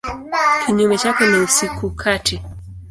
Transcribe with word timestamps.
Kinyume 0.65 0.97
chake 0.97 1.27
ni 1.27 1.37
usiku 1.37 1.89
kati. 1.89 2.41